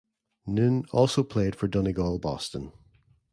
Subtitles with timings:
[0.47, 2.71] Noone also played for Donegal Boston.